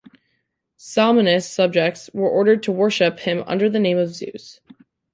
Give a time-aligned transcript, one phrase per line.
[0.79, 4.59] Salmoneus' subjects were ordered to worship him under the name of Zeus.